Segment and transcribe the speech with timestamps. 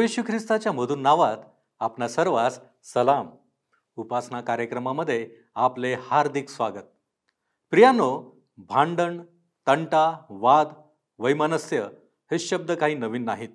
[0.00, 1.36] प्रभू येशू ख्रिस्ताच्या मधून नावात
[1.80, 3.30] आपणा सर्वांस सलाम.
[3.96, 6.86] उपासना कार्यक्रमामध्ये आपले हार्दिक स्वागत.
[7.70, 9.20] प्रियानो भांडण
[9.66, 10.68] तंटा वाद
[11.18, 11.86] वैमनस्य
[12.30, 13.48] हे शब्द काही नवीन नाहीत.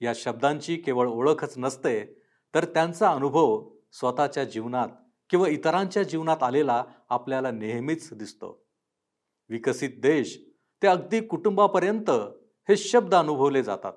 [0.00, 2.22] या शब्दांची केवळ ओळखच नसते
[2.54, 4.88] तर त्यांचा अनुभव स्वतःच्या जीवनात
[5.30, 8.66] किंवा इतरांच्या जीवनात आलेला आपल्याला नेहमीच दिसतो.
[9.48, 10.38] विकसित देश
[10.82, 12.10] ते अगदी कुटुंबापर्यंत
[12.68, 13.92] हे शब्द अनुभवले जातात.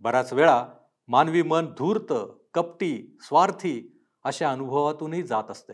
[0.00, 0.66] बऱ्याच वेळा
[1.08, 2.12] मानवी मन धूर्त
[2.54, 5.72] कपटी स्वार्थी अशा अनुभवातूनही जात असते.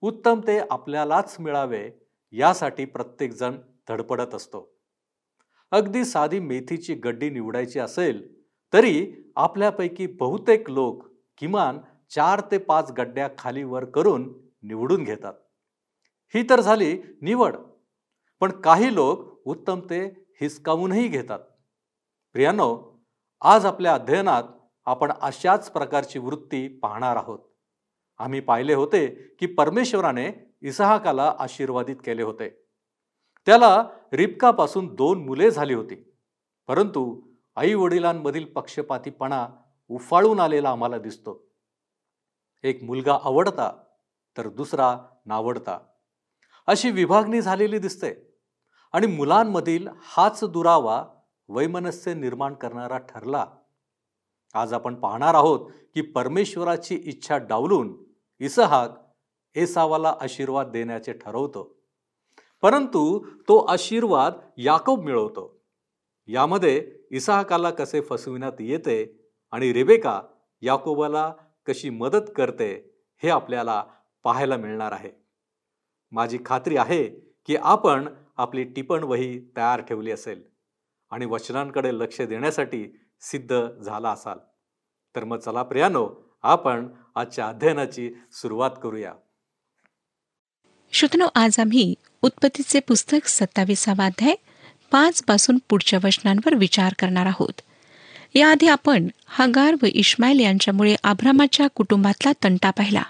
[0.00, 1.90] उत्तम ते आपल्यालाच मिळावे
[2.32, 3.56] यासाठी प्रत्येकजण
[3.88, 4.78] धडपडत असतो.
[5.70, 11.06] अगदी साधी मेथीची गड्डी निवडायची असेल तरी आपल्यापैकी बहुतेक लोक
[11.38, 11.78] किमान
[12.10, 15.34] चार ते पाच गड्ड्या खाली वर करून निवडून घेतात.
[16.34, 17.56] ही तर झाली निवड
[18.40, 20.04] पण काही लोक उत्तम ते
[20.40, 21.38] हिसकावूनही घेतात.
[22.32, 22.97] प्रियानो
[23.40, 24.42] आज आपल्या अध्ययनात
[24.84, 27.38] आपण अशाच प्रकारची वृत्ती पाहणार आहोत.
[28.18, 32.66] आम्ही पाहिले होते की परमेश्वराने इसहाकाला आशीर्वादित केले होते.
[33.46, 36.12] त्याला रिपकापासून दोन मुले झाली होती.
[36.66, 37.20] परंतु
[37.56, 39.48] आई वडिलांमधील पक्षपातीपणा
[39.88, 41.50] उफाळून आलेला आम्हाला दिसतो.
[42.62, 43.84] एक मुलगा आवडता
[44.36, 45.78] तर दुसरा नावडता.
[46.66, 48.34] अशी विभागणी झालेली दिसते.
[48.92, 51.06] आणि मुलांमधील हाच दुरावा
[51.48, 53.46] वैमनस्य निर्माण करणारा ठरला.
[54.54, 58.04] आज आपण पाहणार आहोत की परमेश्वराची इच्छा डावलून
[58.40, 58.90] इसहाक
[59.54, 61.78] एसावाला आशीर्वाद देण्याचे ठरवतो.
[62.62, 65.62] परंतु तो आशीर्वाद याकोब मिळवतो.
[66.26, 70.22] यामध्ये इसहाकाला कसे फसविण्यात येते आणि रेबेका
[70.60, 71.32] याकोबाला
[71.66, 73.84] कशी मदत करते हे आपल्याला
[74.24, 75.10] पाहायला मिळणार आहे.
[76.10, 77.04] माझी खात्री आहे
[77.46, 80.57] की आपण आपली टिपण वही तयार ठेवली असेल.
[81.10, 84.38] आणि वचनांकडे लक्ष देण्यासाठी सिद्ध झाला असाल.
[85.16, 89.12] तर मग चला प्रियानो आपण आजच्या अध्ययनाची सुरुवात करूया.
[90.92, 94.34] श्रोतनो आज आम्ही उत्पत्तीचे पुस्तक सत्तावीसावा अध्याय
[94.90, 97.60] पाच पासून पुढच्या वचनांवर विचार करणार आहोत.
[98.34, 103.02] याआधी आपण हगार व इस्माईल यांच्यामुळे आभ्रामाच्या कुटुंबातला तंटा पाहिला.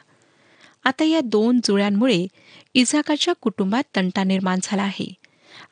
[0.84, 2.26] आता या दोन जुळ्यांमुळे
[2.74, 5.14] इजाकाच्या कुटुंबात तंटा निर्माण झाला आहे.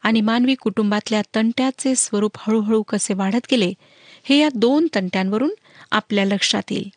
[0.06, 3.72] आणि मानवी कुटुंबातल्या तंट्याचे स्वरूप हळूहळू कसे वाढत गेले
[4.24, 5.50] हे या दोन तंट्यांवरून
[5.90, 6.88] आपल्या लक्षात येईल.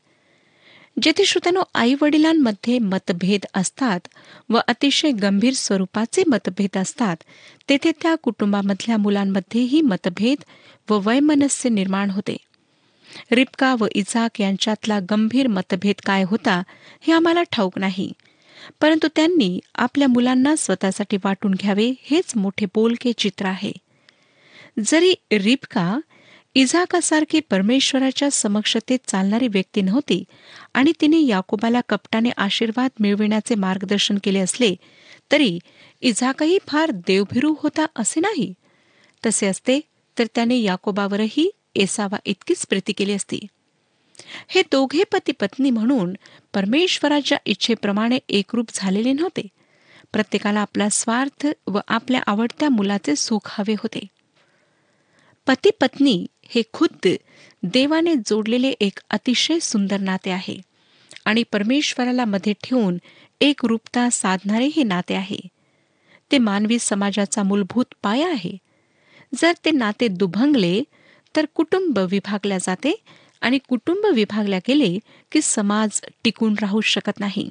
[1.01, 3.99] जेथे श्रोत्यानो आई वडिलांमध्ये मतभेद असतात
[4.49, 7.17] व अतिशय गंभीर स्वरूपाचे मतभेद असतात
[7.69, 10.43] तेथे त्या कुटुंबामधल्या मुलांमध्येही मतभेद
[10.89, 12.37] व वैमनस्य निर्माण होते.
[13.31, 16.63] रिपका व इजाक यांच्यातला गंभीर मतभेद काय होता
[17.01, 18.11] हे आम्हाला ठाऊक नाही.
[18.81, 23.71] परंतु त्यांनी आपल्या मुलांना स्वतःसाठी वाटून घ्यावे हेच मोठे बोलके चित्र आहे.
[24.85, 25.99] जरी रिपका
[26.55, 30.23] इझाकासारखी परमेश्वराच्या समक्षतेत चालणारी व्यक्ती नव्हती
[30.73, 34.75] आणि तिने याकोबाला कपटाने आशीर्वाद मिळविण्याचे मार्गदर्शन केले असले
[35.31, 35.59] तरी
[36.01, 38.53] इझाकही फार देवभिरू होता असे नाही.
[39.25, 39.79] तसे असते
[40.19, 43.39] तर त्याने याकोबावरही एसावा इतकीच प्रीती केली असती.
[44.47, 46.13] हे दोघे पती पत्नी म्हणून
[46.53, 49.47] परमेश्वराच्या इच्छेप्रमाणे एकरूप झालेले नव्हते.
[50.13, 53.99] प्रत्येकाला आपला स्वार्थ व आपल्या आवडत्या मुलाचे सुख हवे होते.
[55.47, 57.09] पती पत्नी हे खुद्द
[57.63, 60.61] देवाने जोडलेले एक अतिशय सुंदर नाते आहे
[61.25, 62.97] आणि परमेश्वराला मध्ये ठेवून
[63.41, 65.39] एक रूपता साधणारे हे नाते आहे.
[66.31, 68.57] ते मानवी समाजाचा मूलभूत पाया आहे.
[69.35, 70.83] जर ते नाते दुभंगले
[71.35, 73.01] तर कुटुंब विभागल्या जाते
[73.41, 74.99] आणि कुटुंब विभागल्या गेले
[75.31, 77.49] की समाज टिकून राहू शकत नाही.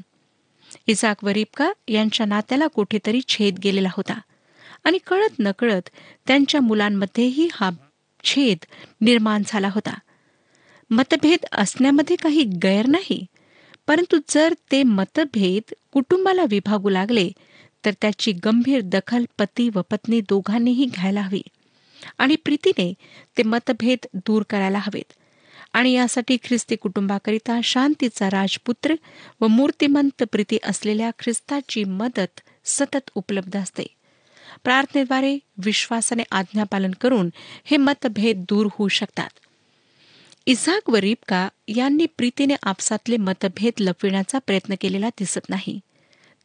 [0.86, 4.20] इसाक वरीबका यांच्या नात्याला कुठेतरी छेद गेलेला होता.
[4.84, 5.88] आणि कळत नकळत
[6.26, 7.70] त्यांच्या मुलांमध्येही हा
[8.24, 8.64] छेद
[9.00, 9.94] निर्माण झाला होता.
[10.90, 13.26] मतभेद असण्यामध्ये काही गैर नाही
[13.86, 17.30] परंतु जर ते मतभेद कुटुंबाला विभागू लागले
[17.84, 21.42] तर त्याची गंभीर दखल पती व पत्नी दोघांनीही घ्यायला हवी.
[22.18, 22.94] आणि प्रीतीने
[23.38, 25.12] ते मतभेद दूर करायला हवेत.
[25.72, 28.94] आणि यासाठी ख्रिस्ती कुटुंबाकरिता शांतीचा राजपुत्र
[29.40, 33.86] व मूर्तिमंत प्रीती असलेल्या ख्रिस्ताची मदत सतत उपलब्ध असते.
[34.64, 37.30] प्रार्थनेद्वारे विश्वासाने आज्ञापालन करून
[37.64, 39.28] हे मतभेद दूर होऊ शकतात.
[40.46, 45.80] इसाक व रिपका यांनी प्रीतीने आपसातले मतभेद लपविण्याचा प्रयत्न केलेला दिसत नाही.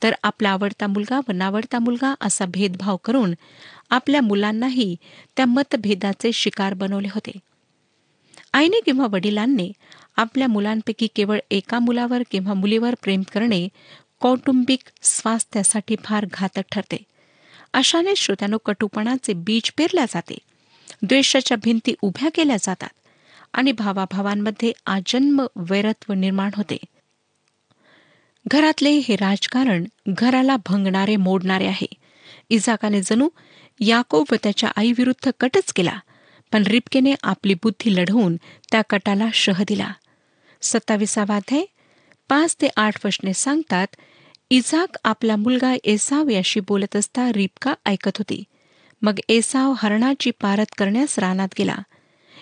[0.04, 3.34] तर आपला आवडता मुलगा व नावडता मुलगा असा भेदभाव करून
[3.90, 4.96] आपल्या मुलांनाही
[5.38, 7.32] त्या मतभेदाचे शिकार बनवले होते.
[8.54, 9.72] आईने किंवा वडिलांनी
[10.18, 13.68] आपल्या मुलांपैकी केवळ एका मुलावर किंवा मुलीवर प्रेम करणे
[14.20, 17.04] कौटुंबिक स्वास्थ्यासाठी फार घातक ठरते.
[17.74, 20.38] अशाने श्रोत्यानो कटुपणाचे बीज पेरल्या जाते
[21.02, 22.90] द्वेषाच्या भिंती उभ्या केल्या जातात
[23.54, 26.78] आणि भावाभावांमध्ये आजन्म वैरत्व निर्माण होते.
[28.48, 31.88] घरातले हे राजकारण घराला भंगणारे मोडणारे आहे.
[32.50, 33.30] इजाकाने जणू
[33.80, 36.00] याकोब व त्याच्या आईविरुद्ध कटच केला.
[36.54, 38.36] पण रिपकेने आपली बुद्धी लढवून
[38.72, 39.92] त्या कटाला शह दिला.
[40.62, 41.64] सत्ताविसावाध्याय
[42.30, 43.96] पाच ते आठ प्रश्ने सांगतात
[44.50, 48.44] इजाक आपला मुलगा एसाव याशी बोलत असता रिपका ऐकत होती.
[49.02, 51.76] मग एसाव हरणाची पारत करण्यास रानात गेला.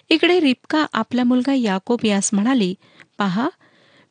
[0.09, 2.73] इकडे रिपका आपला मुलगा याकोब यास म्हणाली
[3.17, 3.49] पहा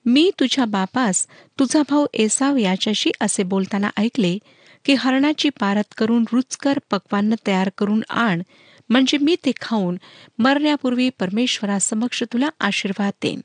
[0.07, 1.27] मी तुझ्या बापास
[1.59, 4.39] तुझा भाऊ एसाव याच्याशी असे बोलताना ऐकले
[4.85, 8.43] की हरणाची पारत करून रुचकर पक्वान्न तयार करून आण
[8.91, 9.97] म्हणजे मी ते खाऊन
[10.39, 13.41] मरण्यापूर्वी परमेश्वरासमक्ष तुला आशीर्वाद देईन.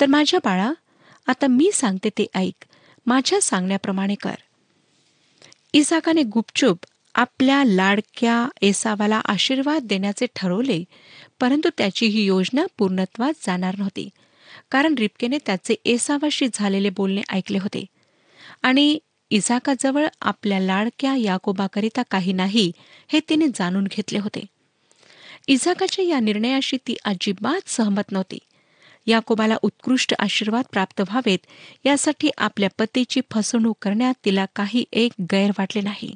[0.00, 0.72] तर माझ्या बाळा
[1.26, 2.64] आता मी सांगते ते ऐक.
[3.06, 4.34] माझ्या सांगण्याप्रमाणे कर.
[5.72, 6.78] इसाकाने गुपचूप
[7.14, 10.84] आपल्या लाडक्या एसावाला आशीर्वाद देण्याचे ठरवले
[11.40, 14.08] परंतु त्याची ही योजना पूर्णत्वात जाणार नव्हती.
[14.70, 17.84] कारण रिपकेने त्याचे एसावाशी झालेले बोलणे ऐकले होते.
[18.62, 18.98] आणि
[19.30, 22.72] इसाकाजवळ आपल्या लाडक्या याकोबाकरिता काही नाही
[23.08, 24.44] हे तिने जाणून घेतले होते.
[25.46, 28.38] इझाकाच्या या निर्णयाशी ती अजिबात सहमत नव्हती.
[29.06, 31.38] याकोबाला उत्कृष्ट आशीर्वाद प्राप्त व्हावेत
[31.84, 36.14] यासाठी आपल्या पतीची फसवणूक करण्यात तिला काही एक गैर वाटले नाही.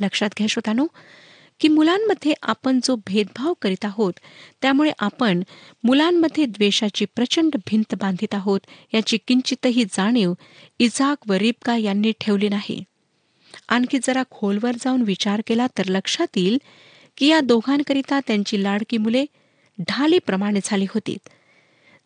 [0.00, 0.86] लक्षात घ्या श्रोतानो
[1.60, 4.12] की मुलांमध्ये आपण जो भेदभाव करीत आहोत
[4.62, 5.42] त्यामुळे आपण
[5.84, 8.60] मुलांमध्ये द्वेषाची प्रचंड भिंत बांधित आहोत
[8.94, 10.32] याची किंचितही जाणीव
[10.78, 12.82] इजाक व रिबका यांनी ठेवली नाही.
[13.68, 16.58] आणखी जरा खोलवर जाऊन विचार केला तर लक्षात येईल
[17.16, 19.24] की या दोघांकरिता त्यांची लाडकी मुले
[19.78, 21.16] ढालीप्रमाणे झाली होती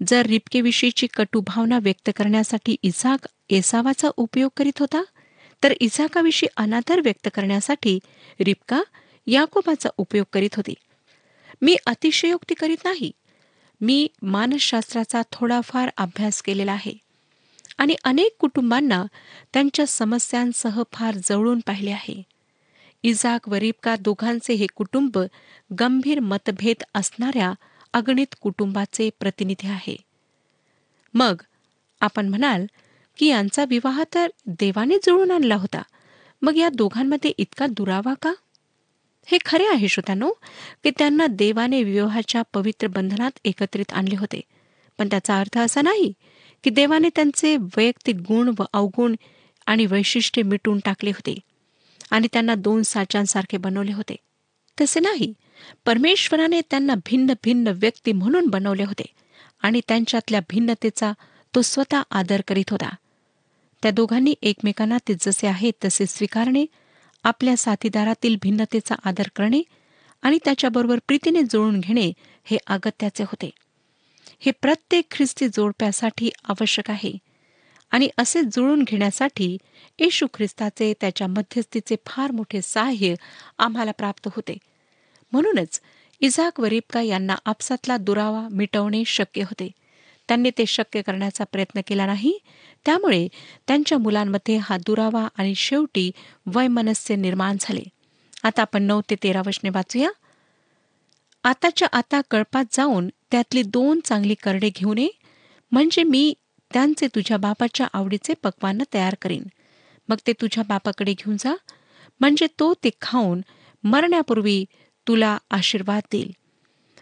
[0.00, 5.02] जर रिबकेविषयीची कटू भावना व्यक्त करण्यासाठी इजाक एसावाचा उपयोग करीत होता
[5.62, 7.98] तर इजाकाविषयी अनादर व्यक्त करण्यासाठी
[8.40, 8.82] रिबका
[9.26, 10.74] याकोबाचा उपयोग करीत होती.
[11.62, 13.12] मी अतिशयोक्ती करीत नाही.
[13.80, 16.92] मी मानसशास्त्राचा थोडाफार अभ्यास केलेला आहे.
[17.78, 19.04] आणि अनेक कुटुंबांना
[19.52, 22.22] त्यांच्या समस्यांसह फार जवळून पाहिले आहे.
[23.02, 25.18] इजाक व रिबका दोघांचे हे कुटुंब
[25.80, 27.52] गंभीर मतभेद असणाऱ्या
[27.92, 29.96] अगणित कुटुंबाचे प्रतिनिधी आहे.
[31.14, 31.42] मग
[32.00, 32.66] आपण म्हणाल
[33.16, 35.82] की यांचा विवाह तर देवाने जुळून आणला होता.
[36.42, 38.32] मग या दोघांमध्ये इतका दुरावा का?
[39.26, 40.30] हे खरे आहे श्रोत्यानो
[40.84, 44.40] की त्यांना देवाने विवाहाच्या पवित्र बंधनात एकत्रित आणले होते.
[44.98, 46.12] पण त्याचा अर्थ असा नाही
[46.64, 49.14] की देवाने त्यांचे वैयक्तिक गुण व अवगुण
[49.66, 51.38] आणि वैशिष्ट्ये मिटून टाकले होते
[52.10, 54.16] आणि त्यांना दोन साचांसारखे बनवले होते.
[54.80, 55.34] तसे नाही.
[55.84, 59.04] परमेश्वराने त्यांना भिन्न भिन्न व्यक्ती म्हणून बनवले होते
[59.62, 61.12] आणि त्यांच्यातल्या भिन्नतेचा
[61.54, 62.94] तो स्वतः आदर करीत होता.
[63.82, 66.66] त्या दोघांनी एकमेकांना ते जसे आहेत तसे स्वीकारणे
[67.24, 69.62] आपल्या साथीदारातील भिन्नतेचा आदर करणे
[70.22, 72.12] आणि त्याच्याबरोबर प्रीतीने जुळून घेणे
[72.44, 73.50] हे अगत्याचे होते.
[74.40, 77.12] हे प्रत्येक ख्रिस्ती जोडप्यासाठी आवश्यक आहे
[77.90, 79.56] आणि असे जुळून घेण्यासाठी
[79.98, 83.14] येशू ख्रिस्ताचे त्याच्या मध्यस्थीचे फार मोठे सहाय्य
[83.58, 84.58] आम्हाला प्राप्त होते.
[85.32, 85.80] म्हणूनच
[86.20, 89.70] इजाक व रिपका यांना आपसातला दुरावा मिटवणे शक्य होते.
[90.28, 92.38] त्यांनी ते शक्य करण्याचा प्रयत्न केला नाही
[92.86, 93.28] त्यामुळे
[93.66, 96.10] त्यांच्या मुलांमध्ये हा दुरावा आणि शेवटी
[96.46, 97.82] वैमनस्य निर्माण झाले.
[98.42, 100.10] आता आपण नऊ ते तेरा वचने वाचूया.
[101.44, 105.08] आताच्या आता कळपात जाऊन त्यातली दोन चांगली करडे घेऊन ये.
[105.72, 106.34] म्हणजे मी
[106.72, 109.42] त्यांचे तुझ्या बापाच्या आवडीचे पक्वान्न तयार करीन.
[110.08, 111.54] मग ते तुझ्या बापाकडे घेऊन जा.
[112.20, 113.40] म्हणजे तो ते खाऊन
[113.84, 114.64] मरण्यापूर्वी
[115.08, 116.30] तुला आशीर्वाद देईल.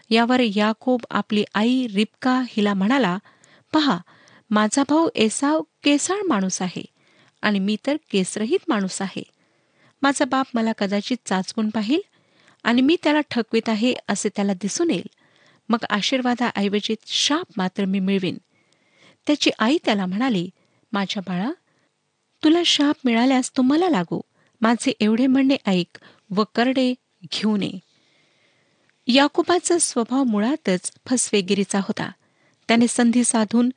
[0.09, 3.17] यावर याकोब आपली आई रिपका हिला म्हणाला
[3.73, 3.97] पहा
[4.53, 6.85] माझा भाऊ एसाव केसाळ माणूस आहे
[7.41, 9.23] आणि मी तर केसरहित माणूस आहे.
[10.01, 11.99] माझा बाप मला कदाचित चाचपून पाहिल
[12.63, 15.09] आणि मी त्याला ठकवीत आहे असे त्याला दिसून येईल.
[15.69, 18.37] मग आशीर्वादाऐवजी शाप मात्र मी मिळवीन.
[19.27, 20.49] त्याची आई त्याला म्हणाली
[20.91, 21.51] माझ्या बाळा
[22.43, 24.21] तुला शाप मिळाल्यास तो मला लागू.
[24.61, 25.99] माझे एवढे म्हणणे ऐक
[26.35, 26.93] व करडे
[27.31, 27.79] घेऊ नये.
[29.07, 32.11] याकुबाचा स्वभाव मुळातच फसवेगिरीचा होता.
[32.67, 33.69] त्याने संधी साधून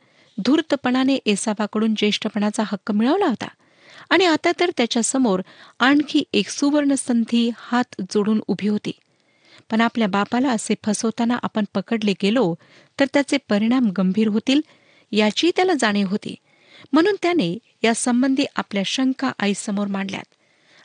[0.44, 3.48] धूर्तपणाने एसाबाकडून ज्येष्ठपणाचा हक्क मिळवला होता.
[4.10, 5.40] आणि आता तर त्याच्यासमोर
[5.78, 8.92] आणखी एक सुवर्ण संधी हात जोडून उभी होती.
[9.70, 12.54] पण आपल्या बापाला असे फसवताना आपण पकडले गेलो
[13.00, 14.60] तर त्याचे परिणाम गंभीर होतील
[15.12, 16.34] याची त्याला जाणीव होती.
[16.92, 20.24] म्हणून त्याने या संबंधी आपल्या शंका आईसमोर मांडल्यात.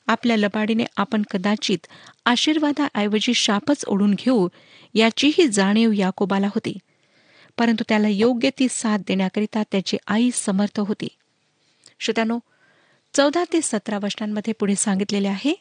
[0.08, 1.88] आपल्या लबाडीने आपण कदाचित
[2.26, 4.48] आशीर्वादाऐवजी शापच ओढून घेऊ
[4.94, 6.78] याचीही जाणीव याकोबाला होती.
[7.62, 11.08] परंतु त्याला योग्य ती साथ देण्याकरिता त्याची आई समर्थ होती.
[12.00, 12.40] श्रोत्यानो
[13.14, 15.54] चौदा ते सतरा वर्षांमध्ये पुढे सांगितलेले आहे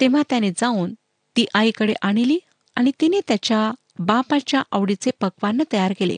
[0.00, 0.94] तेव्हा त्याने जाऊन
[1.36, 2.38] ती आईकडे आणली
[2.76, 6.16] आणि तिने त्याच्या बापाच्या आवडीचे पक्वान्न तयार केले.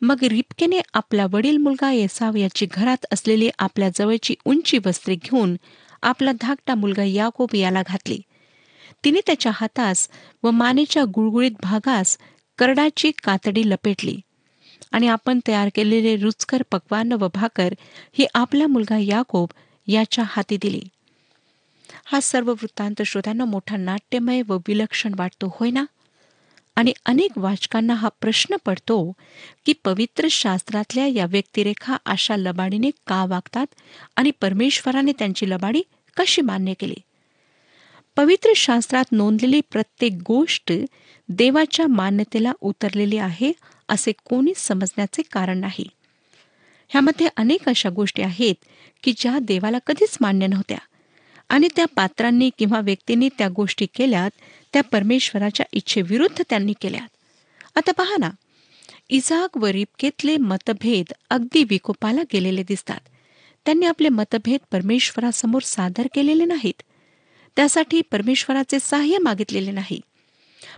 [0.00, 5.56] मग रिपकेने आपला वडील मुलगा येसाव याची घरात असलेली आपल्या जवळची उंची वस्त्रे घेऊन
[6.02, 8.20] आपला धाकटा मुलगा याकोब याला घातली.
[9.04, 10.08] तिने त्याच्या हातास
[10.42, 12.18] व मानेच्या गुळगुळीत भागास
[12.58, 14.20] करडाची कातडी लपेटली
[14.92, 17.74] आणि आपण तयार केलेले रुचकर पकवान व भाकर
[18.12, 19.48] ही आपला मुलगा याकोब
[19.86, 20.80] याच्या हाती दिली.
[22.04, 25.84] हा सर्व वृत्तांत श्रोत्यांना मोठा नाट्यमय व विलक्षण वाटतो होय ना?
[26.76, 29.12] आणि अनेक वाचकांना हा प्रश्न पडतो
[29.66, 33.66] की पवित्र शास्त्रातल्या या व्यक्तिरेखा अशा लबाडीने का वागतात
[34.16, 35.82] आणि परमेश्वराने त्यांची लबाडी
[36.16, 36.94] कशी मान्य केली?
[38.16, 40.72] पवित्र शास्त्रात नोंदलेली प्रत्येक गोष्ट
[41.28, 43.52] देवाच्या मान्यतेला उतरलेली आहे
[43.88, 45.88] असे कोणीच समजण्याचे कारण नाही.
[46.88, 48.54] ह्यामध्ये अनेक अशा गोष्टी आहेत
[49.02, 50.78] की ज्या देवाला कधीच मान्य नव्हत्या.
[51.48, 54.30] आणि त्या पात्रांनी किंवा व्यक्तींनी त्या गोष्टी केल्यात
[54.72, 57.08] त्या परमेश्वराच्या इच्छेविरुद्ध त्यांनी केल्यात.
[57.76, 58.30] आता पहा ना
[59.08, 63.00] इजाक व रिपकेतले मतभेद अगदी विकोपाला गेलेले दिसतात.
[63.64, 66.82] त्यांनी आपले मतभेद परमेश्वरासमोर सादर केलेले नाहीत.
[67.56, 70.00] त्यासाठी परमेश्वराचे सहाय्य मागितलेले नाही.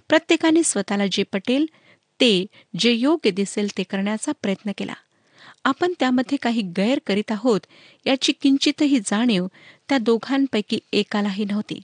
[0.09, 1.67] प्रत्येकाने स्वतःला जे पटेल
[2.21, 2.47] ते
[2.79, 4.95] जे योग्य दिसेल ते करण्याचा प्रयत्न केला.
[5.65, 7.61] आपण त्यामध्ये काही गैर करीत आहोत
[8.07, 9.47] याची किंचितही जाणीव
[9.89, 11.81] त्या दोघांपैकी एकालाही नव्हती.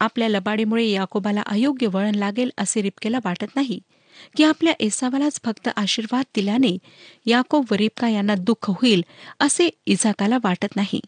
[0.00, 3.78] आपल्या लबाडीमुळे याकोबाला अयोग्य वळण लागेल असे रिपकेला वाटत नाही
[4.36, 6.76] की आपल्या एसावालाच फक्त आशीर्वाद दिल्याने
[7.26, 9.02] याकोब व रिपका यांना दुःख होईल
[9.40, 11.00] असे इजाकाला वाटत नाही.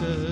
[0.00, 0.27] इजाक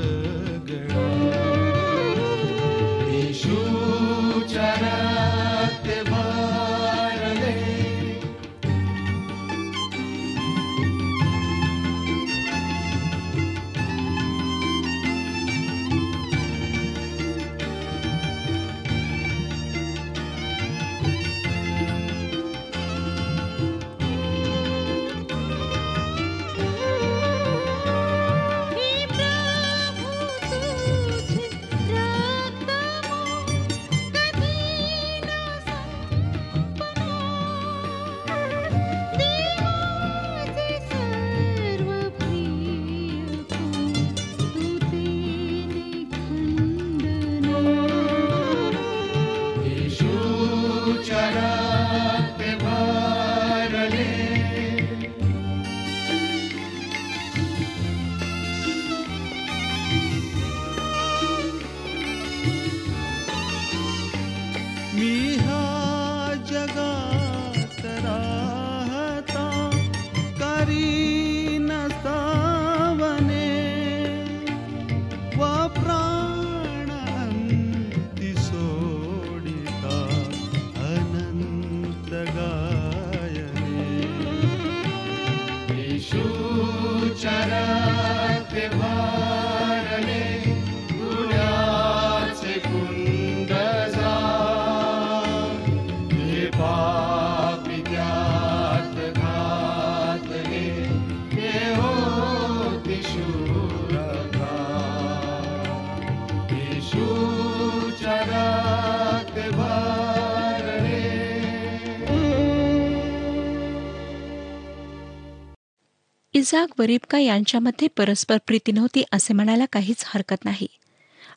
[116.54, 120.66] व रिबका यांच्यामध्ये परस्पर प्रीती नव्हती असे म्हणायला काहीच हरकत नाही.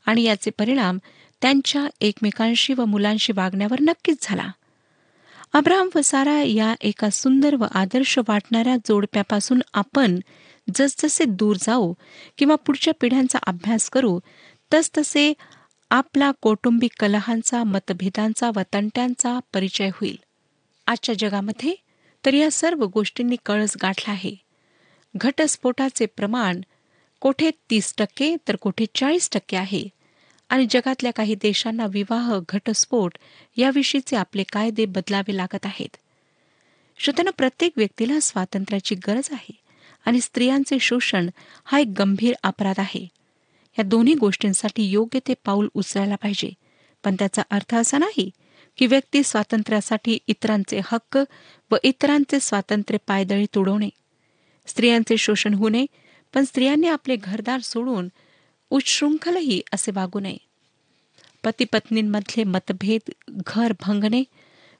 [0.05, 0.97] आणि याचे परिणाम
[1.41, 4.51] त्यांच्या एकमेकांशी व मुलांशी वागण्यावर नक्कीच झाला.
[5.53, 10.19] अब्राहम व सारा या एका सुंदर व आदर्श वाटणाऱ्या जोडप्यापासून आपण
[10.75, 11.93] जसजसे दूर जाऊ
[12.37, 14.19] किंवा पुढच्या पिढ्यांचा अभ्यास करू
[14.73, 15.33] तसतसे
[15.89, 20.17] आपला कौटुंबिक कलहांचा मतभेदांचा व तंट्यांचा परिचय होईल.
[20.87, 21.75] आजच्या जगामध्ये
[22.25, 24.48] तर या सर्व गोष्टींनी कळस गाठला आहे.
[25.17, 26.61] घटस्फोटाचे प्रमाण
[27.19, 29.89] कोठे तीस टक्के तर कोठे चाळीस टक्के आहे.
[30.49, 33.17] आणि जगातल्या काही देशांना विवाह घटस्फोट
[33.57, 35.97] याविषयीचे आपले कायदे बदलावे लागत आहेत.
[36.97, 39.59] श्रोत्यानं प्रत्येक व्यक्तीला स्वातंत्र्याची गरज आहे
[40.05, 41.29] आणि स्त्रियांचे शोषण
[41.65, 43.07] हा एक गंभीर अपराध आहे.
[43.79, 46.53] या दोन्ही गोष्टींसाठी योग्य ते पाऊल उचलायला पाहिजे.
[47.03, 48.29] पण त्याचा अर्थ असा नाही
[48.77, 51.19] की व्यक्ती स्वातंत्र्यासाठी इतरांचे हक्क
[51.71, 53.89] व इतरांचे स्वातंत्र्य पायदळी तुडवणे.
[54.69, 55.85] स्त्रियांचे शोषण होऊ नये
[56.33, 58.07] पण स्त्रियांनी आपले घरदार सोडून
[58.69, 60.37] उच्छृंखलही असे वागू नये.
[61.43, 64.23] पती पत्नींमधले मतभेद घर भंगणे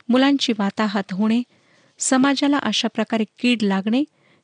[0.09, 1.41] मुलांची वाताहात होणे
[1.99, 4.03] समाजाला अशा प्रकारे कीड लागणे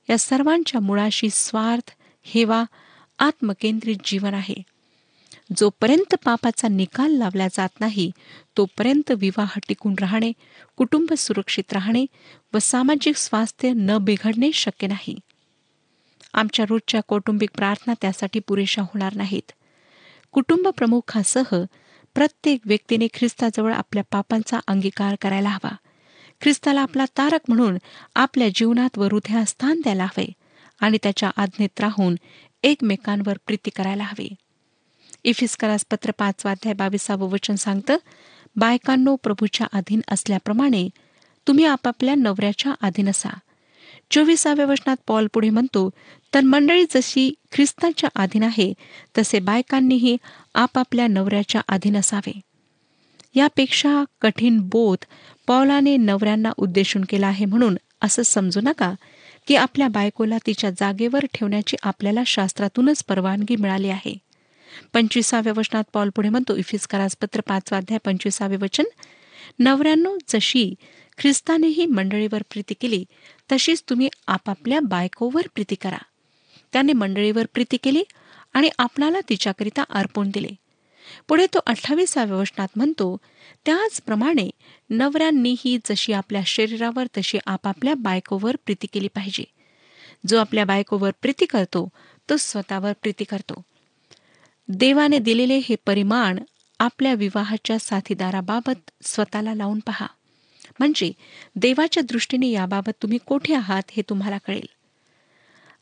[0.10, 1.92] या सर्वांच्या मुळाशी स्वार्थ
[2.24, 2.64] हेवा
[3.20, 4.64] आत्मकेंद्रित जीवन आहे.
[5.58, 8.12] जोपर्यंत पापाचा निकाल लावला जात नाही
[8.58, 10.32] तोपर्यंत विवाह टिकून राहणे
[10.76, 12.06] कुटुंब सुरक्षित राहणे
[12.54, 15.16] व सामाजिक स्वास्थ्य न बिघडणे शक्य नाही.
[16.36, 19.52] आमच्या रोजच्या कौटुंबिक प्रार्थना त्यासाठी पुरेशा होणार नाहीत.
[20.32, 21.64] कुटुंब प्रमुखासह
[22.16, 25.76] प्रत्येक व्यक्तीने ख्रिस्ताजवळ आपल्या पापांचा अंगीकार करायला हवा.
[26.42, 27.78] ख्रिस्ताला आपला तारक म्हणून
[28.16, 30.32] आपल्या जीवनात व हृदयात स्थान द्यायला हवे
[30.80, 32.16] आणि त्याच्या आज्ञेत राहून
[32.64, 34.34] एकमेकांवर प्रीती करायला हवी.
[35.24, 37.98] इफिस्करास पत्र पाच वाध्याय बावीसावं वचन सांगतं
[38.56, 40.90] बायकांनो प्रभूच्या अधीन असल्याप्रमाणे
[41.48, 43.30] तुम्ही आपापल्या नवऱ्याच्या अधीन असा.
[44.12, 45.90] चोवीसाव्या वचनात पॉल पुढे म्हणतो
[46.34, 48.74] तर मंडळी जशी ख्रिस्ताच्या अधीन आहे
[49.18, 50.18] तसे बायकांनीही
[50.54, 52.40] आपापल्या नवऱ्याच्या अधीन असावे.
[53.36, 55.06] यापेक्षा कठीण बोध
[55.48, 58.94] पॉलाने नवऱ्यांना उद्देशून केला आहे म्हणून असं समजू नका
[59.48, 64.18] की आपल्या बायकोला तिच्या जागेवर ठेवण्याची आपल्याला शास्त्रातूनच परवानगी मिळाली आहे.
[64.94, 68.84] पंचवीसाव्या वचनात पॉल पुढे म्हणतो इफिस्करास पत्र पाचवाध्याय पंचवीसावे वचन
[69.60, 70.74] नवऱ्यांनो जशी
[71.18, 73.06] ख्रिस्तानेही मंडळीवर प्रीती केली
[73.52, 75.98] तशीच तुम्ही आपापल्या बायकोवर प्रीती करा.
[76.74, 78.04] त्याने मंडळीवर प्रीती केली
[78.54, 80.50] आणि आपणाला तिच्याकरिता अर्पण दिले.
[81.28, 83.18] पुढे तो अठ्ठावीसाव्या वचनात म्हणतो
[83.66, 84.50] त्याचप्रमाणे
[84.90, 89.44] नवऱ्यांनीही जशी आपल्या शरीरावर तशी आपापल्या बायकोवर प्रीती केली पाहिजे.
[90.28, 91.90] जो आपल्या बायकोवर प्रीती करतो
[92.30, 93.62] तो स्वतःवर प्रीती करतो.
[94.68, 96.40] देवाने दिलेले हे परिमाण
[96.80, 100.08] आपल्या विवाहाच्या साथीदाराबाबत स्वतःला लावून पहा.
[100.80, 101.12] म्हणजे
[101.56, 104.66] देवाच्या दृष्टीने याबाबत तुम्ही कोठे आहात हे तुम्हाला कळेल.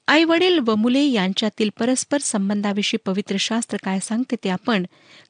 [0.08, 4.86] आई वडील व मुले यांच्यातील परस्पर संबंधाविषयी पवित्र शास्त्र काय सांगते ते आपण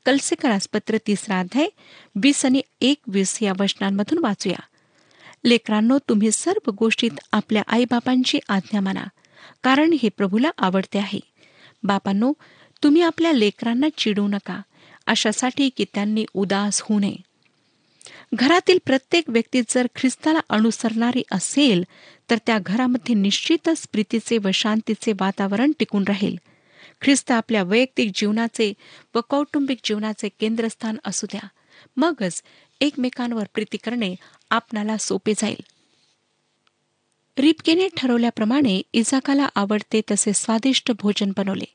[0.06, 1.67] कलसेकरासपत्र तिसरा अध्याय
[2.15, 4.60] वीस आणि एकवीस या वचनांमधून वाचूया.
[5.45, 9.04] लेकरांनो तुम्ही सर्व गोष्टीत आपल्या आईबापांची आज्ञा माना
[9.63, 11.19] कारण हे प्रभूला आवडते आहे.
[11.84, 12.34] बापांनो
[12.84, 14.62] तुम्ही आपल्या लेकरांना चिडू नका
[15.08, 17.15] अशासाठी की त्यांनी उदास होऊ नये.
[18.34, 21.84] घरातील प्रत्येक व्यक्ती जर ख्रिस्ताला अनुसरणारी असेल
[22.30, 26.36] तर त्या घरामध्ये निश्चितच प्रीतीचे व शांतीचे वातावरण टिकून राहील.
[27.02, 28.74] ख्रिस्त आपल्या वैयक्तिक जीवनाचे
[29.16, 31.48] व कौटुंबिक जीवनाचे केंद्रस्थान असू द्या.
[31.98, 32.44] मगच
[32.82, 34.16] एकमेकांवर प्रीती करणे
[34.50, 35.63] आपणाला सोपे जाईल.
[37.38, 41.66] रिपकेने ठरवल्याप्रमाणे इजाकाला आवडते तसे स्वादिष्ट भोजन बनवले.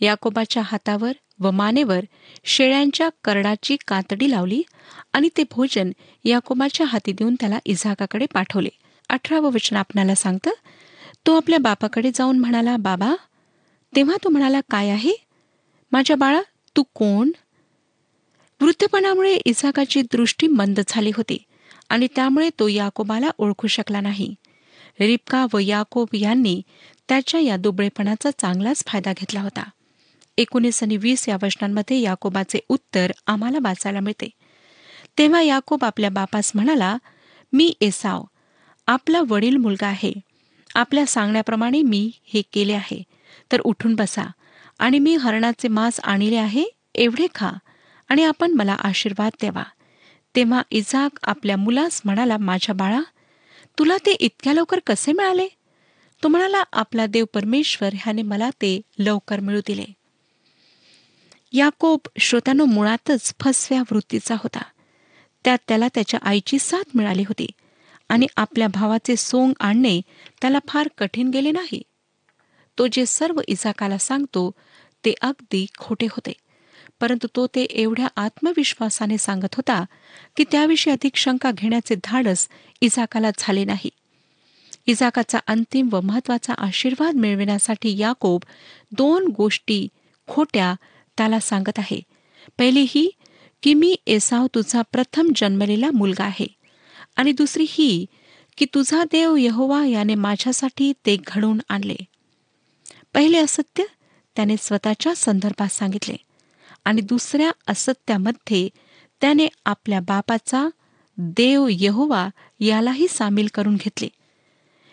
[0.00, 2.04] याकोबाच्या हातावर व मानेवर
[2.44, 4.62] शेळ्यांच्या कर्णाची कातडी लावली
[5.12, 5.90] आणि ते भोजन
[6.24, 8.68] याकोबाच्या हाती देऊन त्याला इझाकाकडे पाठवले.
[9.10, 10.50] अठरावं वचन आपणाला सांगतं
[11.26, 13.14] तो आपल्या बापाकडे जाऊन म्हणाला बाबा
[13.92, 15.12] तेव्हा तो म्हणाला काय आहे?
[15.92, 16.40] माझ्या बाळा
[16.76, 17.30] तू कोण?
[18.60, 21.38] वृद्धपणामुळे इसाकाची दृष्टी मंद झाली होती
[21.88, 24.34] आणि त्यामुळे तो याकोबाला ओळखू शकला नाही.
[25.00, 26.60] रिपका व याकोब यांनी
[27.08, 29.62] त्याच्या या दुबळेपणाचा चांगलाच फायदा घेतला होता.
[30.38, 34.30] एकोणीस आणि वीस या वचनांमध्ये याकोबाचे उत्तर आम्हाला वाचायला मिळते.
[35.18, 36.96] तेव्हा याकोब आपल्या बापास म्हणाला
[37.52, 38.24] मी एसाव
[38.86, 40.12] आपला वडील मुलगा आहे.
[40.74, 43.02] आपल्या सांगण्याप्रमाणे मी हे केले आहे.
[43.52, 44.24] तर उठून बसा
[44.78, 46.64] आणि मी हरणाचे मांस आणले आहे
[46.94, 47.50] एवढे खा
[48.08, 49.62] आणि आपण मला आशीर्वाद द्यावा.
[50.36, 53.00] तेव्हा इजाक आपल्या मुलास म्हणाला माझ्या बाळा
[53.78, 55.48] तुला ते इतक्या लवकर कसे मिळाले?
[56.22, 59.84] तो म्हणाला आपला देव परमेश्वर ह्याने मला ते लवकर मिळू दिले.
[61.54, 64.62] याकोब श्रोत्यानो मुळातच फसव्या वृत्तीचा होता.
[65.44, 67.46] त्यात त्याला त्याच्या आईची साथ मिळाली होती
[68.08, 70.00] आणि आपल्या भावाचे सोंग आणणे
[70.40, 71.82] त्याला फार कठीण गेले नाही.
[72.78, 74.50] तो जे सर्व इसाकाला सांगतो
[75.04, 76.32] ते अगदी खोटे होते.
[77.00, 79.84] परंतु तो ते एवढ्या आत्मविश्वासाने सांगत होता
[80.36, 82.48] की त्याविषयी अधिक शंका घेण्याचे धाडस
[82.80, 83.90] इजाकाला झाले नाही.
[84.86, 88.40] इजाकाचा अंतिम व महत्त्वाचा आशीर्वाद मिळविण्यासाठी याकोब
[88.92, 89.88] दोन गोष्टी
[90.28, 90.74] खोट्या
[91.22, 92.00] त्याला सांगत आहे.
[92.58, 93.10] पहिली ही
[93.62, 96.46] की मी एसाव तुझा प्रथम जन्मलेला मुलगा आहे.
[97.16, 98.06] आणि दुसरी ही
[98.58, 101.96] की तुझा देव यहोवा याने माझ्यासाठी ते घडवून आणले.
[103.14, 103.84] पहिले असत्य
[104.36, 106.16] त्याने स्वतःच्या संदर्भात सांगितले.
[106.84, 108.68] आणि दुसऱ्या असत्यामध्ये
[109.20, 110.68] त्याने आपल्या बापाचा
[111.18, 112.28] देव यहोवा
[112.60, 114.08] यालाही सामील करून घेतले.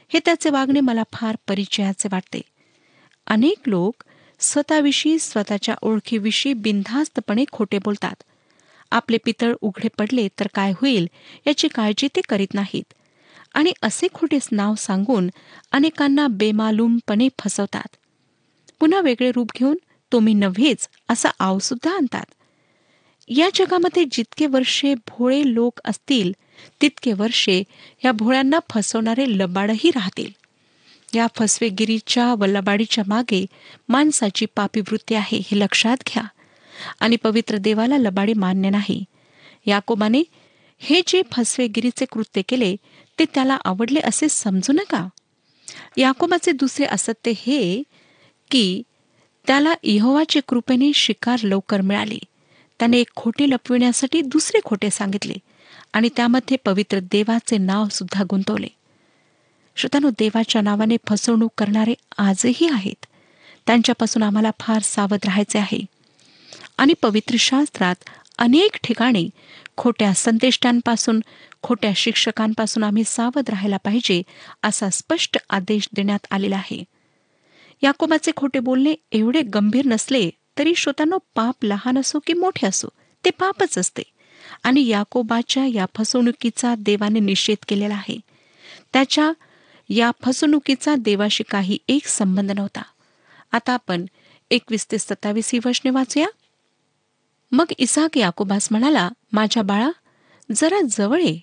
[0.10, 2.42] हे त्याचे वागणे मला फार परिचयाचे वाटते.
[3.28, 4.04] अनेक लोक
[4.40, 8.24] स्वतःविषयी स्वतःच्या ओळखीविषयी बिनधास्तपणे खोटे बोलतात.
[8.92, 11.08] आपले पितळ उघडे पडले तर काय होईल
[11.48, 12.94] याची काळजी ते करीत नाहीत.
[13.54, 15.30] आणि असे खोटेच नाव सांगून
[15.72, 17.96] अनेकांना बेमालूमपणे फसवतात.
[18.80, 19.78] पुन्हा वेगळे रूप घेऊन
[20.12, 22.26] तुम्ही नव्हेच असा आव सुद्धा आणतात.
[23.28, 26.34] या जगामध्ये जितके वर्षे भोळे लोक असतील
[26.82, 27.64] तितके वर्षे
[28.06, 30.32] या भोळ्यांना फसवणारे लबाडही राहतील.
[31.16, 33.46] या फसवेगिरीच्या व लबाडीच्या मागे
[33.90, 36.24] माणसाची पापी वृत्ती आहे हे लक्षात घ्या.
[37.00, 39.04] आणि पवित्र देवाला लबाडी मान्य नाही.
[39.66, 40.24] याकोबाने
[40.78, 42.76] हे जे फसवेगिरीचे कृत्य केले
[43.20, 45.08] ते त्याला आवडले असे समजू नका.
[45.98, 47.84] याकोबाचे दुसरे असत्य हे
[48.52, 48.84] की
[49.48, 52.20] त्याला इहोवाचे कृपेने शिकार लवकर मिळाली.
[52.80, 55.34] त्याने एक खोटे लपविण्यासाठी दुसरे खोटे सांगितले
[55.94, 58.68] आणि त्यामध्ये पवित्र देवाचे नाव सुद्धा गुंतवले.
[59.80, 63.06] श्रोतानो देवाच्या नावाने फसवणूक करणारे आजही आहेत.
[63.68, 65.86] त्यांच्यापासून आम्हाला फार सावध राहायचे आहे.
[66.78, 67.96] आणि पवित्र शास्त्रात
[68.38, 69.30] अनेक ठिकाणी
[69.78, 71.20] खोट्या संदेष्टांपासून
[71.64, 74.22] खोट्या शिक्षकांपासून आम्ही सावध राहायला पाहिजे
[74.64, 76.84] असा स्पष्ट आदेश देण्यात आलेला आहे.
[77.84, 82.88] याकोबाचे खोटे बोलणे एवढे गंभीर नसले तरी श्रोतांनो पाप लहान असो की मोठे असो
[83.26, 84.04] ते पापच असते.
[84.64, 88.20] आणि याकोबाच्या या फसवणुकीचा देवाने निषेध केलेला आहे.
[88.94, 89.32] त्याच्या
[89.90, 92.82] या फसवणुकीचा देवाशी काही एक संबंध नव्हता.
[93.52, 94.06] आता आपण
[94.52, 96.28] एकवीस ते सत्तावीस ही वचने वाचूया.
[97.52, 99.90] मग इसाक याकोबास म्हणाला माझ्या बाळा
[100.56, 101.40] जरा जवळ ये.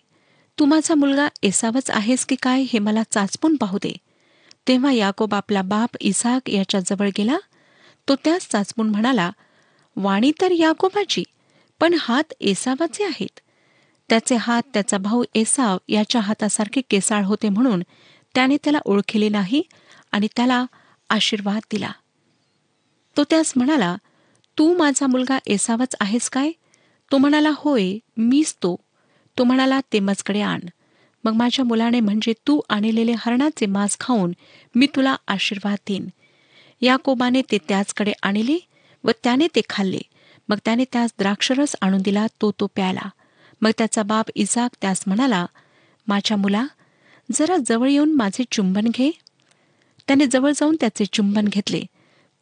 [0.59, 3.97] तू माझा मुलगा एसावच आहेस की काय हे मला चाचपून पाहू दे.
[4.69, 7.39] तेव्हा याकोब आपला बाप इसाक याच्या जवळ गेला.
[8.09, 9.31] तो त्यास चाचपून म्हणाला
[9.97, 11.23] वाणी तर याकोबाची
[11.81, 13.41] पण हात एसावाचे आहेत.
[14.09, 17.83] त्याचे हात त्याचा भाऊ एसाव याच्या हातासारखे केसाळ होते म्हणून
[18.37, 19.62] त्याने त्याला ओळखले नाही
[20.12, 20.64] आणि त्याला
[21.11, 21.90] आशीर्वाद दिला.
[23.16, 23.96] तो त्यास म्हणाला
[24.59, 26.51] तू माझा मुलगा एसावच आहेस काय?
[27.12, 28.77] तो म्हणाला होय मीच तो.
[29.38, 30.61] तो म्हणाला ते मजकडे आण.
[31.25, 34.33] मग माझ्या मुलाने म्हणजे तू आणलेले हरणाचे मांस खाऊन
[34.75, 36.09] मी तुला आशीर्वाद देईन.
[36.81, 38.59] याकोबाने ते त्याचकडे आणले
[39.05, 40.01] व त्याने ते खाल्ले.
[40.49, 43.09] मग त्याने त्यास द्राक्षरस आणून दिला तो तो प्याला
[43.62, 45.46] मग त्याचा बाप इजाक त्यास म्हणाला
[46.07, 46.66] माझ्या मुला
[47.33, 49.11] जरा जवळ येऊन माझे चुंबन घे.
[50.07, 51.83] त्याने जवळ जाऊन त्याचे चुंबन घेतले.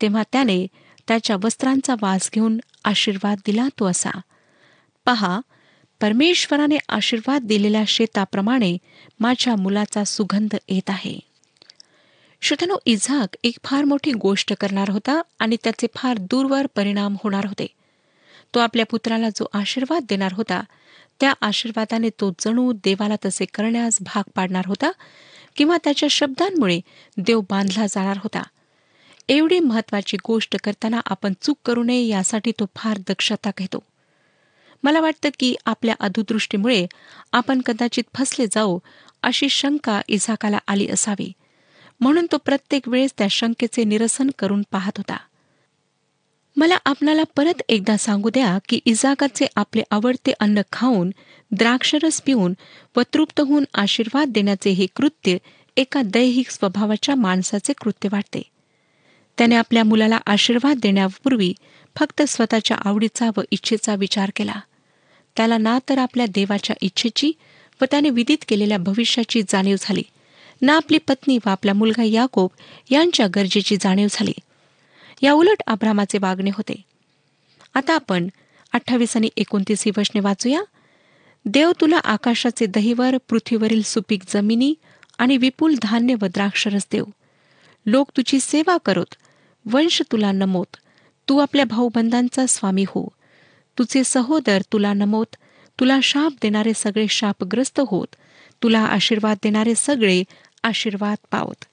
[0.03, 0.67] तेव्हा त्याने
[1.09, 4.11] त्याच्या वस्त्रांचा वास घेऊन आशीर्वाद दिला तो असा.
[5.05, 5.41] पहा
[6.01, 8.79] परमेश्वराने आशीर्वाद दिलेल्या शेताप्रमाणे
[9.21, 11.21] माझ्या मुलाचा सुगंध येत आहे.
[12.41, 17.67] श्रोतनो इझाक एक फार मोठी गोष्ट करणार होता आणि त्याचे फार दूरवर परिणाम होणार होते.
[18.55, 20.63] तो आपल्या पुत्राला जो आशीर्वाद देणार होता
[21.21, 24.91] त्या आशीर्वादाने तो जणू देवाला तसे करण्यास भाग पाडणार होता
[25.57, 26.81] किंवा त्याच्या शब्दांमुळे
[27.17, 28.43] देव बांधला जाणार होता.
[29.29, 33.79] एवढी महत्वाची गोष्ट करताना आपण चूक करू नये यासाठी तो फार दक्षता घेतो.
[34.83, 36.87] मला वाटतं की आपल्या अधुदृष्टीमुळे
[37.33, 38.79] आपण कदाचित फसले जाऊ
[39.23, 41.33] अशी शंका इझाकाला आली असावी.
[42.01, 45.17] म्हणून तो प्रत्येक वेळेस त्या शंकेचे निरसन करून पाहत होता.
[46.57, 51.11] मला आपणाला परत एकदा सांगू द्या की इजाकाचे आपले आवडते अन्न खाऊन
[51.51, 52.55] द्राक्षरस पिऊन
[52.97, 55.37] व तृप्त होऊन आशीर्वाद देण्याचे हे कृत्य
[55.77, 58.43] एका दैहिक स्वभावाच्या माणसाचे कृत्य वाटते.
[59.39, 61.55] त्याने आपल्या मुलाला आशीर्वाद देण्यापूर्वी
[61.97, 64.61] फक्त स्वतःच्या आवडीचा व इच्छेचा विचार केला.
[65.37, 67.33] त्याला ना तर आपल्या देवाच्या इच्छेची
[67.83, 70.03] व त्याने विदित केलेल्या भविष्याची जाणीव झाली.
[70.63, 72.51] ना आपली पत्नी व आपला मुलगा याकोब
[72.91, 74.33] यांच्या गरजेची जाणीव झाली.
[75.25, 76.83] या उलट अब्रामाचे वागणे होते.
[77.75, 78.29] आता आपण
[78.73, 80.63] अठ्ठावीस आणि एकोणतीस ही वचने वाचूया.
[81.45, 84.75] देव तुला आकाशाचे दहीवर पृथ्वीवरील सुपीक जमिनी
[85.19, 87.05] आणि विपुल धान्य व द्राक्षरस देव.
[87.87, 89.15] लोक तुझी सेवा करोत.
[89.73, 90.77] वंश तुला नमोत.
[91.29, 93.09] तू आपल्या भाऊबंधांचा स्वामी हो.
[93.79, 95.37] तुझे सहोदर तुला नमोत.
[95.81, 98.17] तुला शाप देणारे सगळे शापग्रस्त होत.
[98.63, 100.23] तुला आशीर्वाद देणारे सगळे
[100.63, 101.65] आशीर्वाद पावत.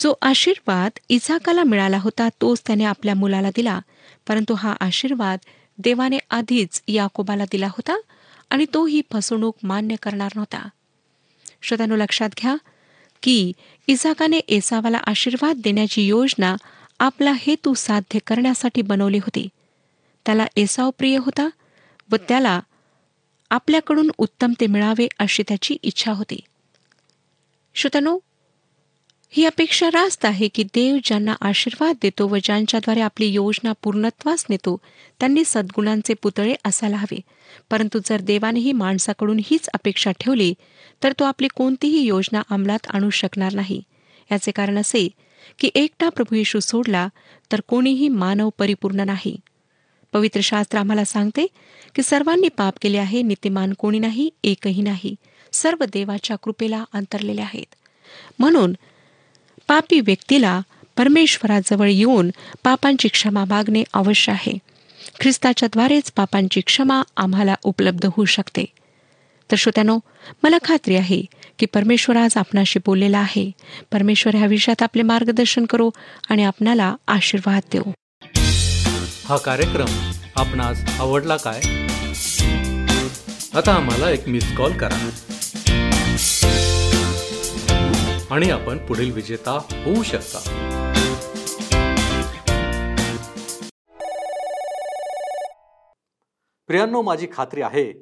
[0.00, 3.80] जो आशीर्वाद इसाकाला मिळाला होता तोच त्याने आपल्या मुलाला दिला.
[4.28, 5.38] परंतु हा आशीर्वाद
[5.78, 7.96] देवाने आधीच याकोबाला दिला होता
[8.50, 10.68] आणि तो ही फसवणूक मान्य करणार नव्हता.
[11.62, 12.56] श्रोतानु लक्षात घ्या
[13.22, 13.52] की
[13.86, 16.56] इसाकाने एसावाला आशीर्वाद देण्याची योजना
[16.98, 19.48] आपला हेतू साध्य करण्यासाठी बनवली होती.
[20.26, 21.48] त्याला एसाव प्रिय होता
[22.10, 22.60] व त्याला
[23.50, 26.40] आपल्याकडून उत्तम ते मिळावे अशी त्याची इच्छा होती.
[27.74, 28.18] श्रोतनो
[29.36, 34.80] ही अपेक्षा रास्त आहे की देव ज्यांना आशीर्वाद देतो व ज्यांच्याद्वारे आपली योजना पूर्णत्वास नेतो
[35.20, 37.20] त्यांनी सद्गुणांचे पुतळे असायला हवे.
[37.70, 40.54] परंतु जर देवानेही माणसाकडून हीच अपेक्षा ठेवली
[41.02, 43.82] तर तो आपली कोणतीही योजना अंमलात आणू शकणार नाही.
[44.32, 45.08] याचे कारण असे
[45.58, 47.08] की एकटा प्रभू येशू सोडला
[47.52, 49.36] तर कोणीही मानव परिपूर्ण नाही.
[50.12, 51.46] पवित्र शास्त्र आम्हाला सांगते
[51.94, 55.14] की सर्वांनी पाप केले आहे नीतिमान कोणी नाही एकही नाही.
[55.52, 57.74] सर्व देवाच्या कृपेला अंतरलेले आहेत.
[58.38, 58.76] म्हणून
[59.68, 60.60] पापी व्यक्तीला
[60.96, 62.30] परमेश्वराजवळ येऊन
[62.64, 64.58] पापांची क्षमा मागणे अवश्य आहे.
[65.20, 68.64] ख्रिस्ताच्या द्वारेच पापांची क्षमा आम्हाला उपलब्ध होऊ शकते.
[69.50, 69.98] तर श्रोत्यानो
[70.42, 71.22] मला खात्री आहे
[71.58, 73.50] की परमेश्वर आज आपणाशी बोललेला आहे.
[73.92, 75.90] परमेश्वर ह्या विषयात आपले मार्गदर्शन करो
[76.30, 77.92] आणि आपणाला आशीर्वाद देऊ.
[79.24, 81.60] हा कार्यक्रम आपणास आवडला काय?
[83.54, 85.10] आता आम्हाला एक मिस कॉल करा.
[88.34, 90.38] आणि आपण पुढील विजेता होऊ शकता.
[96.66, 97.92] प्रियांनो माझी खात्री आहे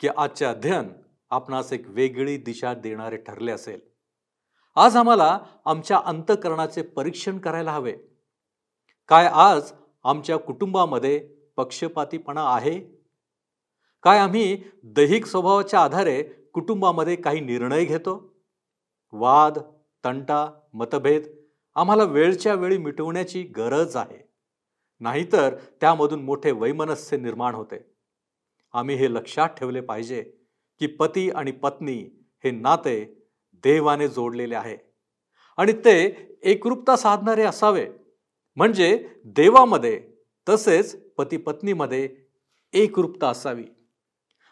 [0.00, 0.88] की आजचे अध्ययन
[1.30, 3.80] आपणास एक वेगळी दिशा देणारे ठरले असेल.
[4.76, 7.96] आज आम्हाला आमच्या अंतकरणाचे परीक्षण करायला हवे.
[9.08, 9.72] काय आज
[10.04, 11.18] आमच्या कुटुंबामध्ये
[11.56, 12.80] पक्षपातीपणा आहे?
[14.02, 18.37] काय आम्ही दैहिक स्वभावाच्या आधारे कुटुंबामध्ये काही निर्णय घेतो?
[19.12, 19.58] वाद
[20.04, 21.22] तंटा मतभेद
[21.74, 24.28] आम्हाला वेळच्या वेळी मिटवण्याची गरज आहे.
[25.00, 27.90] नाहीतर त्यामधून मोठे वैमनस्य निर्माण होते.
[28.72, 30.22] आम्ही हे लक्षात ठेवले पाहिजे
[30.78, 34.76] की पती आणि पत्नी हे नाते देवाने जोडलेले आहे.
[35.56, 37.88] आणि ते एकरूपता साधणारे असावे.
[38.56, 40.08] म्हणजे देवामध्ये
[40.48, 42.16] तसेच पती पत्नीमध्ये
[42.72, 43.64] एकरूपता असावी.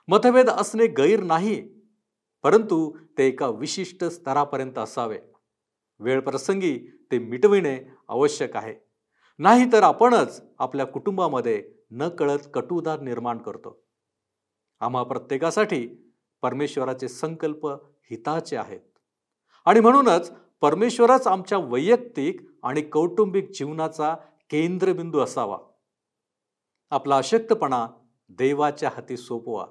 [0.09, 1.76] मतभेद असणे गैर नाही.
[2.47, 5.19] परंतु ते एका विशिष्ट स्तरापर्यंत असावे.
[5.99, 6.79] वेळ प्रसंगी
[7.13, 8.75] ते मिटविणे आवश्यक आहे.
[9.39, 13.85] नाही तर आपणच आपल्या कुटुंबामध्ये न कळत कटुदार निर्माण करतो.
[14.81, 17.67] आम्हा प्रत्येकासाठी परमेश्वराचे संकल्प
[18.11, 18.99] हिताचे आहेत.
[19.65, 24.15] आणि म्हणूनच परमेश्वरच आमच्या वैयक्तिक आणि कौटुंबिक जीवनाचा
[24.51, 25.59] केंद्रबिंदू असावा.
[26.91, 27.87] आपला अशक्तपणा
[28.29, 29.67] देवाच्या हाती सोपवा.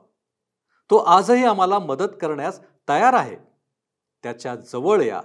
[0.89, 3.35] तो आजही आम्हाला मदत करण्यास तयार आहे.
[4.23, 5.21] त्याच्याजवळ या.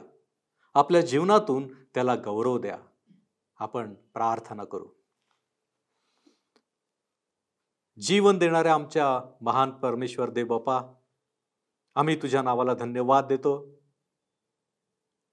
[0.74, 2.78] आपल्या जीवनातून त्याला गौरव द्या.
[3.56, 4.88] आपण प्रार्थना करू.
[8.00, 10.94] जीवन देणाऱ्या आमच्या महान परमेश्वर देव बापा
[11.94, 13.80] आम्ही तुझ्या नावाला धन्यवाद देतो.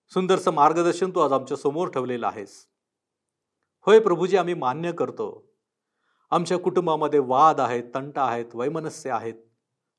[0.10, 2.68] सुंदरसं मार्गदर्शन तू आज आमच्यासमोर ठेवलेलं आहेस.
[3.86, 5.52] होय प्रभूजी आम्ही मान्य करतो.
[6.30, 9.34] आमच्या कुटुंबामध्ये वाद आहेत तंट आहेत वैमनस्य आहेत.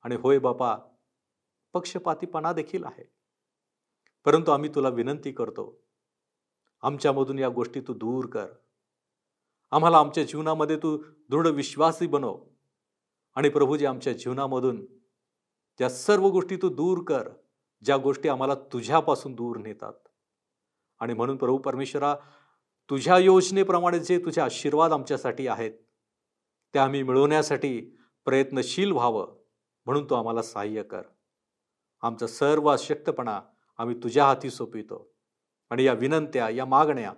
[0.09, 0.77] आणि होय बापा
[1.75, 3.05] पक्षपातीपणा देखील आहे.
[4.25, 5.83] परंतु आम्ही तुला विनंती करतो
[6.83, 8.47] आमच्यामधून या गोष्टी तू दूर कर.
[9.71, 10.97] आम्हाला आमच्या जीवनामध्ये तू
[11.29, 12.45] दृढ विश्वासी बनव
[13.35, 14.85] आणि प्रभूजी आमच्या जीवनामधून
[15.79, 17.29] त्या सर्व गोष्टी तू दूर कर
[17.85, 19.93] ज्या गोष्टी आम्हाला तुझ्यापासून दूर नेतात.
[21.01, 22.15] आणि म्हणून प्रभू परमेश्वरा
[22.91, 25.73] तुझ्या योजनेप्रमाणे जे तुझे आशीर्वाद आमच्यासाठी आहेत
[26.75, 27.81] ते आम्ही मिळवण्यासाठी
[28.25, 29.38] प्रयत्नशील व्हावं.
[29.89, 31.03] म्हणून तू आम्हाला सहाय्य कर.
[32.03, 33.41] आमचा सर्व अशक्तपणा
[33.79, 35.15] आम्ही तुझ्या हाती सोपितो
[35.71, 37.13] आणि या विनंत्या या मागण्या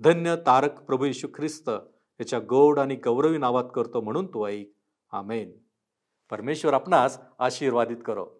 [0.00, 1.68] धन्य तारक प्रभू येशू ख्रिस्त
[2.20, 4.72] याच्या गौड आणि गौरवी नावात करतो म्हणून तो ऐक.
[5.12, 5.52] आमेन.
[6.30, 8.39] परमेश्वर आपणास आशीर्वादित करो.